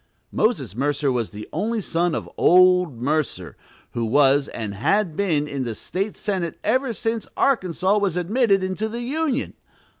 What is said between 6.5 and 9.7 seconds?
ever since Arkansas was admitted into the "Union."